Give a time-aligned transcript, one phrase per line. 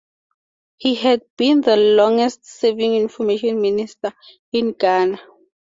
[0.77, 4.11] He has been the longest serving Information Minister
[4.51, 5.19] in Ghana.